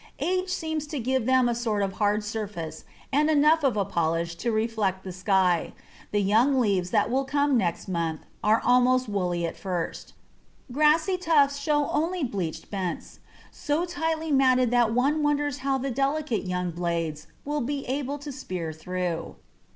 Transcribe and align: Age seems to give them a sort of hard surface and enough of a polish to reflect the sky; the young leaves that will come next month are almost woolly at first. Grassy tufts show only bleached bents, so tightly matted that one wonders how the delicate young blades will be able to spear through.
Age 0.17 0.49
seems 0.49 0.87
to 0.87 0.99
give 0.99 1.27
them 1.27 1.47
a 1.47 1.53
sort 1.53 1.83
of 1.83 1.93
hard 2.01 2.23
surface 2.23 2.85
and 3.13 3.29
enough 3.29 3.63
of 3.63 3.77
a 3.77 3.85
polish 3.85 4.33
to 4.37 4.51
reflect 4.51 5.03
the 5.03 5.11
sky; 5.11 5.73
the 6.09 6.21
young 6.23 6.59
leaves 6.59 6.89
that 6.89 7.11
will 7.11 7.23
come 7.23 7.55
next 7.55 7.87
month 7.87 8.21
are 8.43 8.59
almost 8.65 9.07
woolly 9.07 9.45
at 9.45 9.55
first. 9.55 10.13
Grassy 10.71 11.17
tufts 11.17 11.59
show 11.59 11.87
only 11.91 12.23
bleached 12.23 12.71
bents, 12.71 13.19
so 13.51 13.85
tightly 13.85 14.31
matted 14.31 14.71
that 14.71 14.91
one 14.91 15.21
wonders 15.21 15.59
how 15.59 15.77
the 15.77 15.91
delicate 15.91 16.45
young 16.47 16.71
blades 16.71 17.27
will 17.45 17.61
be 17.61 17.85
able 17.85 18.17
to 18.17 18.31
spear 18.31 18.73
through. 18.73 19.35